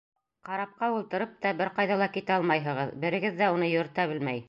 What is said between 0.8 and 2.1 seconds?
ултырып та бер ҡайҙа ла